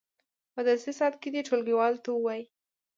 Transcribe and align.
په 0.53 0.61
درسي 0.67 0.91
ساعت 0.99 1.15
کې 1.21 1.29
دې 1.33 1.41
ټولګیوالو 1.47 2.03
ته 2.03 2.09
ووایي. 2.13 2.43